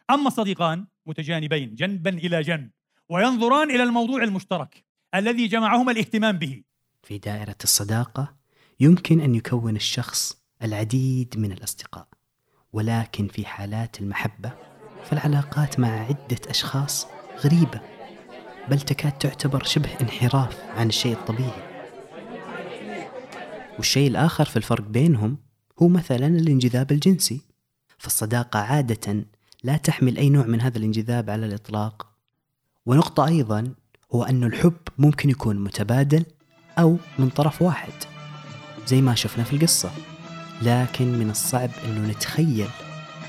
أما 0.09 0.27
الصديقان 0.27 0.87
متجانبين 1.05 1.75
جنبا 1.75 2.09
إلى 2.09 2.41
جنب 2.41 2.69
وينظران 3.09 3.71
إلى 3.71 3.83
الموضوع 3.83 4.23
المشترك 4.23 4.85
الذي 5.15 5.47
جمعهما 5.47 5.91
الاهتمام 5.91 6.37
به. 6.37 6.63
في 7.03 7.17
دائرة 7.17 7.55
الصداقة 7.63 8.35
يمكن 8.79 9.21
أن 9.21 9.35
يكون 9.35 9.75
الشخص 9.75 10.41
العديد 10.63 11.33
من 11.37 11.51
الأصدقاء 11.51 12.07
ولكن 12.73 13.27
في 13.27 13.45
حالات 13.45 14.01
المحبة 14.01 14.51
فالعلاقات 15.03 15.79
مع 15.79 15.87
عدة 15.87 16.39
أشخاص 16.49 17.07
غريبة 17.45 17.81
بل 18.69 18.81
تكاد 18.81 19.11
تعتبر 19.11 19.63
شبه 19.63 19.89
انحراف 20.01 20.57
عن 20.77 20.87
الشيء 20.87 21.13
الطبيعي. 21.13 21.71
والشيء 23.77 24.07
الآخر 24.07 24.45
في 24.45 24.57
الفرق 24.57 24.83
بينهم 24.83 25.37
هو 25.81 25.87
مثلا 25.87 26.27
الانجذاب 26.27 26.91
الجنسي. 26.91 27.41
فالصداقة 27.97 28.59
عادة 28.59 29.25
لا 29.63 29.77
تحمل 29.77 30.17
أي 30.17 30.29
نوع 30.29 30.45
من 30.45 30.61
هذا 30.61 30.77
الانجذاب 30.77 31.29
على 31.29 31.45
الإطلاق. 31.45 32.07
ونقطة 32.85 33.27
أيضا 33.27 33.73
هو 34.15 34.23
أن 34.23 34.43
الحب 34.43 34.77
ممكن 34.97 35.29
يكون 35.29 35.63
متبادل 35.63 36.25
أو 36.79 36.97
من 37.19 37.29
طرف 37.29 37.61
واحد 37.61 37.93
زي 38.87 39.01
ما 39.01 39.15
شفنا 39.15 39.43
في 39.43 39.53
القصة. 39.53 39.91
لكن 40.61 41.19
من 41.19 41.29
الصعب 41.29 41.69
أنه 41.85 42.07
نتخيل 42.11 42.69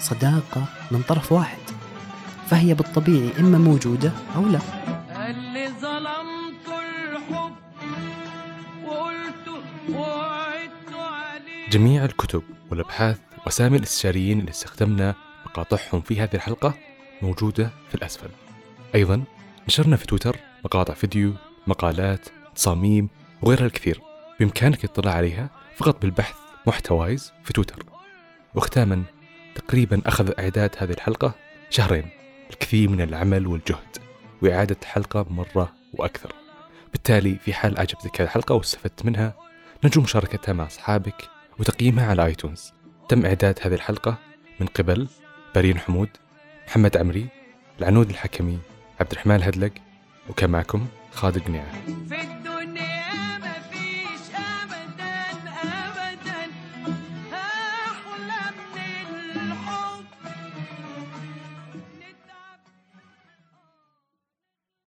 صداقة 0.01 0.65
من 0.91 1.03
طرف 1.03 1.33
واحد 1.33 1.59
فهي 2.47 2.75
بالطبيعي 2.75 3.31
إما 3.41 3.59
موجودة 3.59 4.13
أو 4.37 4.47
لا. 4.47 4.61
اللي 5.31 5.69
ظلمت 5.69 6.69
الحب 6.69 7.53
وقلت 8.87 9.49
وعدت 9.91 10.95
عليه. 10.95 11.71
جميع 11.71 12.05
الكتب 12.05 12.43
والأبحاث 12.71 13.19
واسامي 13.47 13.77
الاستشاريين 13.77 14.41
اللي 14.41 14.51
استخدمنا 14.51 15.15
مقاطعهم 15.47 16.01
في 16.01 16.21
هذه 16.21 16.35
الحلقة 16.35 16.75
موجودة 17.23 17.71
في 17.89 17.95
الأسفل. 17.95 18.29
أيضا 18.95 19.25
نشرنا 19.69 19.97
في 19.97 20.07
تويتر 20.07 20.37
مقاطع 20.65 20.95
فيديو، 20.95 21.35
مقالات، 21.67 22.29
تصاميم 22.55 23.09
وغيرها 23.43 23.67
الكثير. 23.67 24.01
بإمكانك 24.41 24.85
الاطلاع 24.85 25.15
عليها 25.15 25.51
فقط 25.77 26.03
بالبحث 26.03 26.42
محتوايز 26.67 27.33
في 27.45 27.53
تويتر. 27.53 27.85
وختاما 28.55 29.03
تقريبا 29.55 30.03
أخذ 30.07 30.33
إعداد 30.39 30.71
هذه 30.79 30.91
الحلقة 30.91 31.35
شهرين 31.71 32.09
الكثير 32.51 32.89
من 32.89 33.01
العمل 33.01 33.47
والجهد 33.47 33.97
وإعادة 34.43 34.77
حلقه 34.85 35.27
مرة 35.31 35.73
وأكثر. 35.93 36.33
بالتالي 36.93 37.35
في 37.45 37.55
حال 37.55 37.79
اعجبتك 37.79 38.21
هذه 38.21 38.27
الحلقة 38.27 38.55
واستفدت 38.55 39.05
منها 39.05 39.35
نرجو 39.85 40.01
مشاركتها 40.01 40.53
مع 40.53 40.67
أصحابك 40.67 41.29
وتقييمها 41.59 42.07
على 42.07 42.25
آيتونز. 42.25 42.73
تم 43.09 43.27
إعداد 43.27 43.59
هذه 43.63 43.75
الحلقة 43.75 44.19
من 44.61 44.67
قبل 44.67 45.09
برين 45.55 45.79
حمود، 45.79 46.09
محمد 46.67 46.97
عمري، 46.97 47.27
العنود 47.81 48.11
الحكمي، 48.11 48.59
عبد 49.01 49.13
الرحمن 49.13 49.37
الهدلق، 49.37 49.73
وكان 50.31 50.51
معكم 50.51 50.87
خالد 51.13 51.39
قنيعه. 51.39 51.73